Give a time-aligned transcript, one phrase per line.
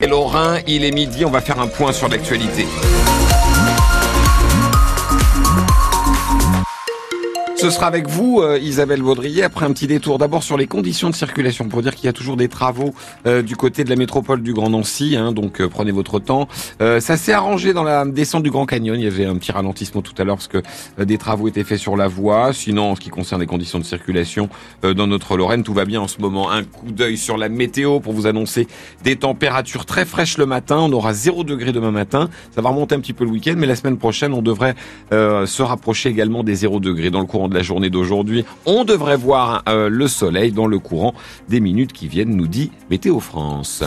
[0.00, 2.68] Et Lorrain, il est midi, on va faire un point sur l'actualité.
[7.58, 11.10] Ce sera avec vous, euh, Isabelle Baudrier, après un petit détour d'abord sur les conditions
[11.10, 12.94] de circulation, pour dire qu'il y a toujours des travaux
[13.26, 16.46] euh, du côté de la métropole du Grand Nancy, hein, donc euh, prenez votre temps.
[16.78, 20.02] ça s'est arrangé dans la descente du Grand Canyon, il y avait un petit ralentissement
[20.02, 20.62] tout à l'heure parce que
[21.02, 22.52] des travaux étaient faits sur la voie.
[22.52, 24.48] Sinon, en ce qui concerne les conditions de circulation
[24.82, 26.50] dans notre Lorraine, tout va bien en ce moment.
[26.50, 28.68] Un coup d'œil sur la météo pour vous annoncer
[29.02, 30.78] des températures très fraîches le matin.
[30.78, 32.28] On aura 0 degré demain matin.
[32.54, 34.76] Ça va remonter un petit peu le week-end, mais la semaine prochaine, on devrait
[35.10, 39.16] se rapprocher également des 0 degrés dans le courant de la journée d'aujourd'hui, on devrait
[39.16, 41.14] voir euh, le soleil dans le courant
[41.48, 43.82] des minutes qui viennent, nous dit Météo France.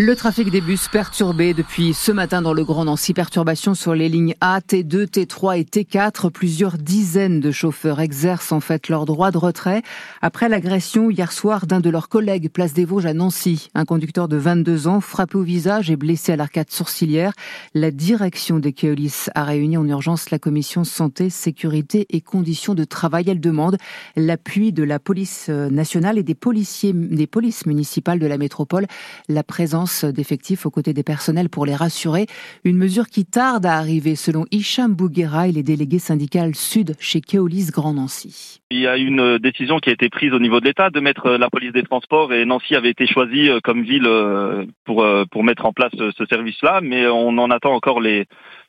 [0.00, 3.14] Le trafic des bus perturbé depuis ce matin dans le Grand Nancy.
[3.14, 6.30] Perturbation sur les lignes A, T2, T3 et T4.
[6.30, 9.82] Plusieurs dizaines de chauffeurs exercent en fait leur droit de retrait
[10.22, 13.70] après l'agression hier soir d'un de leurs collègues place des Vosges à Nancy.
[13.74, 17.32] Un conducteur de 22 ans frappé au visage et blessé à l'arcade sourcilière.
[17.74, 22.84] La direction des Keolis a réuni en urgence la commission santé, sécurité et conditions de
[22.84, 23.24] travail.
[23.26, 23.78] Elle demande
[24.14, 28.86] l'appui de la police nationale et des policiers, des polices municipales de la métropole.
[29.28, 32.26] La présence d'effectifs aux côtés des personnels pour les rassurer.
[32.64, 37.20] Une mesure qui tarde à arriver selon Hicham Bouguera, il est délégué syndical Sud chez
[37.20, 38.60] Keolis Grand Nancy.
[38.70, 41.30] Il y a une décision qui a été prise au niveau de l'État de mettre
[41.30, 45.42] la police des transports et Nancy avait été choisie comme ville euh, pour, euh, pour
[45.44, 48.24] mettre en place ce service-là, mais on en attend encore les, euh,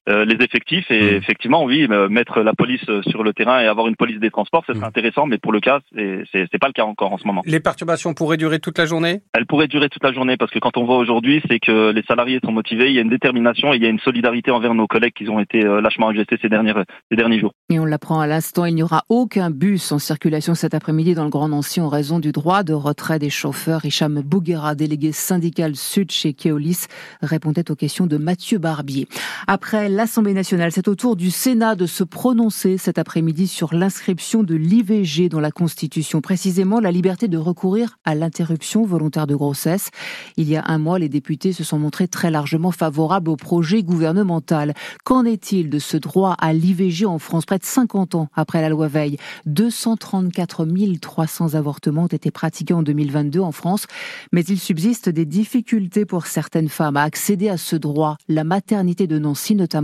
[0.08, 1.16] les effectifs et mmh.
[1.18, 4.74] effectivement oui mettre la police sur le terrain et avoir une police des transports ce
[4.74, 4.90] serait mmh.
[4.90, 7.42] intéressant mais pour le cas c'est c'est pas le cas encore en ce moment.
[7.46, 9.22] Les perturbations pourraient durer toute la journée?
[9.34, 12.04] Elles pourraient durer toute la journée parce que quand on voit aujourd'hui c'est que les
[12.04, 14.74] salariés sont motivés, il y a une détermination et il y a une solidarité envers
[14.74, 17.54] nos collègues qui ont été euh, lâchement agressés ces dernières ces derniers jours.
[17.70, 21.24] Et on l'apprend à l'instant, il n'y aura aucun bus en circulation cet après-midi dans
[21.24, 23.86] le Grand Nancy en raison du droit de retrait des chauffeurs.
[23.86, 26.88] Hicham Bouguera, délégué syndical sud chez Keolis,
[27.22, 29.08] répondait aux questions de Mathieu Barbier.
[29.48, 30.72] Après l'Assemblée nationale.
[30.72, 35.40] C'est au tour du Sénat de se prononcer cet après-midi sur l'inscription de l'IVG dans
[35.40, 39.90] la Constitution, précisément la liberté de recourir à l'interruption volontaire de grossesse.
[40.38, 43.82] Il y a un mois, les députés se sont montrés très largement favorables au projet
[43.82, 44.74] gouvernemental.
[45.04, 48.70] Qu'en est-il de ce droit à l'IVG en France, près de 50 ans après la
[48.70, 49.18] loi Veil?
[49.48, 50.66] 234
[51.02, 53.88] 300 avortements ont été pratiqués en 2022 en France,
[54.32, 58.18] mais il subsiste des difficultés pour certaines femmes à accéder à ce droit.
[58.28, 59.79] La maternité de Nancy, notamment,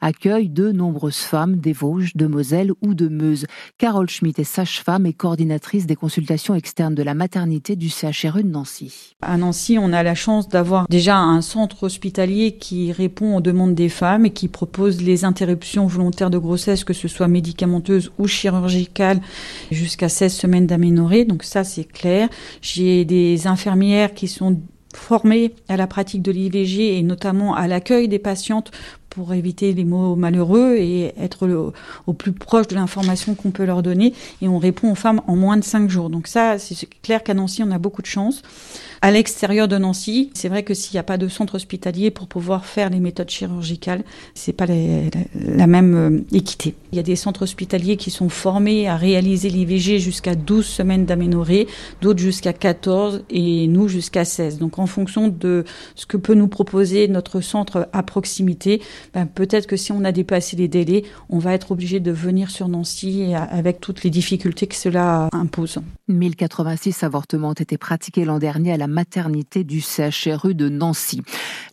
[0.00, 3.46] accueille de nombreuses femmes des Vosges, de Moselle ou de Meuse.
[3.78, 8.48] Carole Schmitt est sage-femme et coordinatrice des consultations externes de la maternité du CHRU de
[8.48, 9.14] Nancy.
[9.22, 13.74] À Nancy, on a la chance d'avoir déjà un centre hospitalier qui répond aux demandes
[13.74, 18.26] des femmes et qui propose les interruptions volontaires de grossesse, que ce soit médicamenteuses ou
[18.26, 19.20] chirurgicales,
[19.70, 21.24] jusqu'à 16 semaines d'aménorrhée.
[21.24, 22.28] Donc ça, c'est clair.
[22.62, 24.60] J'ai des infirmières qui sont
[24.94, 28.70] formées à la pratique de l'IVG et notamment à l'accueil des patientes
[29.16, 31.72] pour éviter les mots malheureux et être
[32.06, 34.12] au plus proche de l'information qu'on peut leur donner.
[34.42, 36.10] Et on répond aux femmes en moins de cinq jours.
[36.10, 38.42] Donc ça, c'est clair qu'à Nancy, on a beaucoup de chance.
[39.02, 42.28] À l'extérieur de Nancy, c'est vrai que s'il n'y a pas de centre hospitalier pour
[42.28, 44.04] pouvoir faire les méthodes chirurgicales,
[44.34, 46.74] c'est pas la, même euh, équité.
[46.92, 51.04] Il y a des centres hospitaliers qui sont formés à réaliser l'IVG jusqu'à 12 semaines
[51.04, 51.68] d'aménorrhée,
[52.00, 54.58] d'autres jusqu'à 14 et nous jusqu'à 16.
[54.58, 58.80] Donc en fonction de ce que peut nous proposer notre centre à proximité,
[59.14, 62.50] ben, peut-être que si on a dépassé les délais, on va être obligé de venir
[62.50, 65.78] sur Nancy avec toutes les difficultés que cela impose.
[66.08, 71.22] 1086 avortements ont été pratiqués l'an dernier à la maternité du CHRU de Nancy.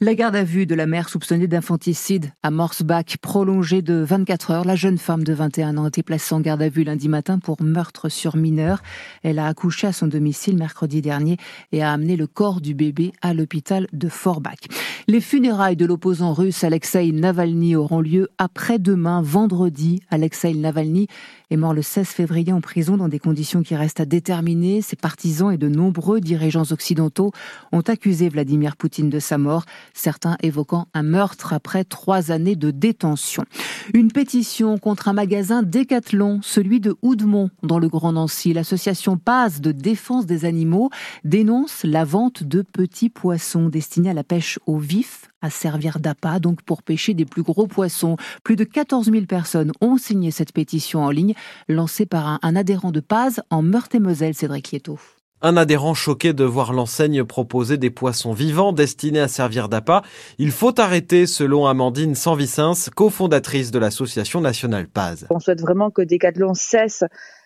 [0.01, 4.65] La garde à vue de la mère soupçonnée d'infanticide à Morsbach, prolongée de 24 heures.
[4.65, 7.39] La jeune femme de 21 ans a été placée en garde à vue lundi matin
[7.39, 8.81] pour meurtre sur mineur.
[9.21, 11.38] Elle a accouché à son domicile mercredi dernier
[11.71, 14.67] et a amené le corps du bébé à l'hôpital de Forbach.
[15.07, 20.01] Les funérailles de l'opposant russe Alexei Navalny auront lieu après-demain, vendredi.
[20.09, 21.07] Alexei Navalny
[21.51, 24.81] est mort le 16 février en prison dans des conditions qui restent à déterminer.
[24.81, 27.31] Ses partisans et de nombreux dirigeants occidentaux
[27.71, 29.63] ont accusé Vladimir Poutine de sa mort,
[29.94, 33.45] certains évoquant un meurtre après trois années de détention.
[33.94, 38.51] Une pétition contre un magasin Décathlon, celui de Houdemont, dans le Grand Nancy.
[38.51, 40.89] L'association Paz de défense des animaux
[41.24, 46.40] dénonce la vente de petits poissons destinés à la pêche au vif à servir d'appât,
[46.40, 48.18] donc pour pêcher des plus gros poissons.
[48.44, 51.36] Plus de 14 000 personnes ont signé cette pétition en ligne,
[51.68, 54.98] lancée par un, adhérent de Paz en Meurthe-et-Moselle, Cédric Lieto.
[55.45, 60.01] Un adhérent choqué de voir l'enseigne proposer des poissons vivants destinés à servir d'appât.
[60.38, 65.28] Il faut arrêter, selon Amandine Sanvicens, cofondatrice de l'association nationale Paz.
[65.30, 67.04] On souhaite vraiment que Decathlon cesse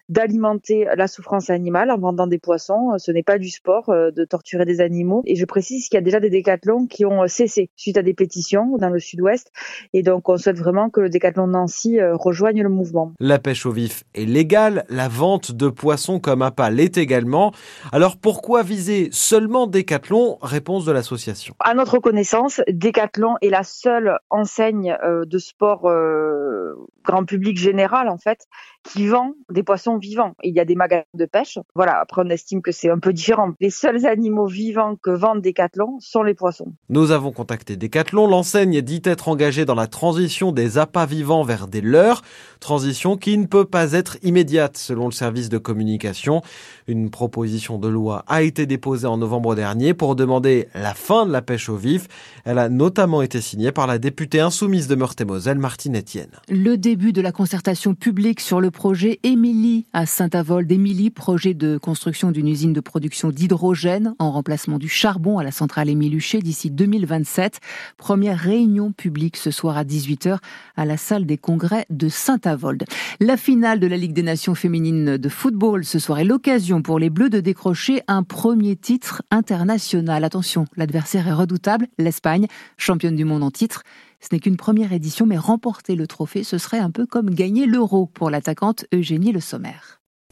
[0.09, 2.93] d'alimenter la souffrance animale en vendant des poissons.
[2.97, 5.21] Ce n'est pas du sport de torturer des animaux.
[5.25, 8.13] Et je précise qu'il y a déjà des décathlons qui ont cessé suite à des
[8.13, 9.51] pétitions dans le sud-ouest.
[9.93, 13.13] Et donc, on souhaite vraiment que le décathlon Nancy rejoigne le mouvement.
[13.19, 14.85] La pêche au vif est légale.
[14.89, 17.51] La vente de poissons comme appât l'est également.
[17.91, 20.37] Alors, pourquoi viser seulement Décathlon?
[20.41, 21.55] Réponse de l'association.
[21.59, 26.73] À notre connaissance, Décathlon est la seule enseigne euh, de sport euh,
[27.03, 28.45] grand public général en fait
[28.83, 30.33] qui vend des poissons vivants.
[30.43, 31.59] Il y a des magasins de pêche.
[31.75, 33.53] Voilà, après on estime que c'est un peu différent.
[33.59, 36.73] Les seuls animaux vivants que vendent Decathlon sont les poissons.
[36.89, 38.27] Nous avons contacté Decathlon.
[38.27, 42.21] L'enseigne dit être engagée dans la transition des appâts vivants vers des leurres,
[42.59, 46.41] transition qui ne peut pas être immédiate selon le service de communication.
[46.87, 51.31] Une proposition de loi a été déposée en novembre dernier pour demander la fin de
[51.31, 52.07] la pêche au vif.
[52.45, 56.31] Elle a notamment été signée par la députée insoumise de Meurthe-et-Moselle, Martine Etienne.
[56.49, 60.71] Le début de la concertation publique sur le projet Émilie à Saint-Avold.
[60.71, 65.51] Émilie, projet de construction d'une usine de production d'hydrogène en remplacement du charbon à la
[65.51, 67.59] centrale Émiluché d'ici 2027.
[67.97, 70.37] Première réunion publique ce soir à 18h
[70.75, 72.85] à la salle des congrès de Saint-Avold.
[73.19, 76.99] La finale de la Ligue des Nations féminines de football ce soir est l'occasion pour
[76.99, 80.23] les Bleus de décrocher un premier titre international.
[80.23, 82.47] Attention, l'adversaire est redoutable, l'Espagne,
[82.77, 83.83] championne du monde en titre.
[84.19, 87.65] Ce n'est qu'une première édition, mais remporter le trophée, ce serait un peu comme gagner
[87.65, 89.75] l'euro pour l'attaquante Eugénie Le Sommer.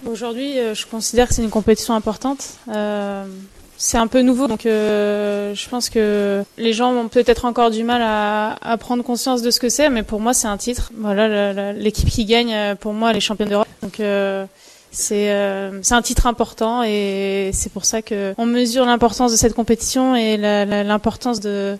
[0.06, 2.58] Aujourd'hui, euh, je considère que c'est une compétition importante.
[2.70, 3.26] Euh,
[3.78, 7.84] c'est un peu nouveau, donc euh, je pense que les gens ont peut-être encore du
[7.84, 10.92] mal à, prendre conscience de ce que c'est, mais pour moi, c'est un titre.
[10.98, 13.68] Voilà, l'équipe qui gagne, pour moi, elle est championne d'Europe.
[13.82, 14.02] Donc
[14.92, 20.38] c'est un titre important et c'est pour ça qu'on mesure l'importance de cette compétition et
[20.38, 21.78] l'importance de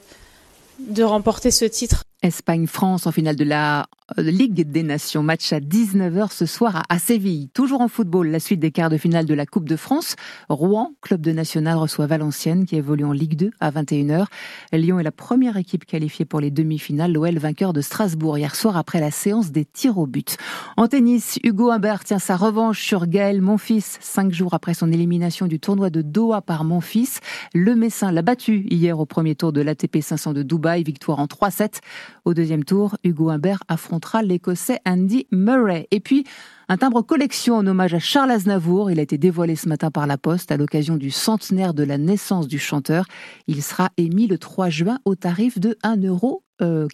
[0.80, 2.04] de remporter ce titre.
[2.26, 3.86] Espagne-France en finale de la
[4.18, 5.22] euh, Ligue des Nations.
[5.22, 7.50] Match à 19h ce soir à Séville.
[7.50, 10.16] Toujours en football, la suite des quarts de finale de la Coupe de France.
[10.50, 14.26] Rouen, club de national, reçoit Valenciennes qui évolue en Ligue 2 à 21h.
[14.74, 17.14] Lyon est la première équipe qualifiée pour les demi-finales.
[17.14, 20.38] L'OL vainqueur de Strasbourg hier soir après la séance des tirs au but.
[20.78, 24.00] En tennis, Hugo Humbert tient sa revanche sur Gaël Monfils.
[24.02, 27.20] Cinq jours après son élimination du tournoi de Doha par Monfils,
[27.54, 30.84] le Messin l'a battu hier au premier tour de l'ATP 500 de Dubaï.
[30.84, 31.82] Victoire en 3-7.
[32.24, 35.88] Au deuxième tour, Hugo Humbert affrontera l'Écossais Andy Murray.
[35.92, 36.24] Et puis,
[36.70, 38.90] un timbre collection en hommage à Charles Aznavour.
[38.90, 41.98] Il a été dévoilé ce matin par la Poste à l'occasion du centenaire de la
[41.98, 43.06] naissance du chanteur.
[43.48, 46.44] Il sera émis le 3 juin au tarif de 1,96 euro,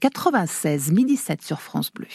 [0.02, 2.08] 96, midi 7 sur France Bleu.